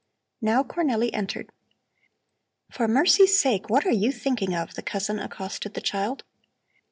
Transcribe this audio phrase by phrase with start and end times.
[0.41, 1.51] Now Cornelli entered.
[2.71, 6.23] "For mercy's sake, what are you thinking of!" the cousin accosted the child.